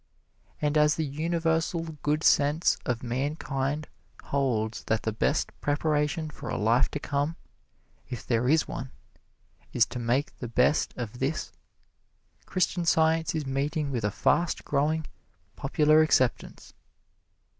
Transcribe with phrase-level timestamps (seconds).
[0.59, 3.87] And as the universal good sense of mankind
[4.23, 7.35] holds that the best preparation for a life to come,
[8.09, 8.89] if there is one,
[9.73, 11.51] is to make the best of this,
[12.47, 15.05] Christian Science is meeting with a fast growing
[15.55, 16.73] popular acceptance.